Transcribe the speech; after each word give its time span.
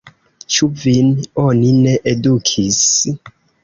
Ĉu 0.55 0.69
vin 0.85 1.13
oni 1.45 1.71
ne 1.85 1.97
edukis? 2.17 2.85